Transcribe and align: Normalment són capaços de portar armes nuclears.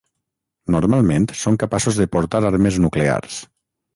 Normalment 0.75 1.27
són 1.41 1.59
capaços 1.65 2.01
de 2.03 2.09
portar 2.15 2.43
armes 2.51 2.83
nuclears. 2.87 3.37